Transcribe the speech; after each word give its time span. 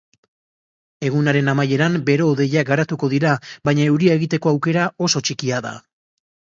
Egunaren 1.09 1.51
amaieran 1.53 1.99
bero-hodeiak 2.09 2.71
garatuko 2.73 3.13
dira, 3.15 3.37
baina 3.71 3.87
euria 3.93 4.19
egiteko 4.21 4.57
aukera 4.57 4.91
oso 5.11 5.27
txikia 5.29 5.67
da. 5.71 5.81